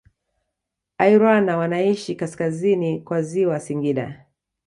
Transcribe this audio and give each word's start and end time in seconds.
Airwana 0.97 1.57
wanaishi 1.57 2.15
kaskazini 2.15 3.01
kwa 3.01 3.21
ziwa 3.21 3.59
Singida 3.59 4.25